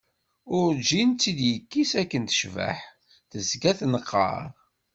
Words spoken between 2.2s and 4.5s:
tecbaḥ, tezga tenqer.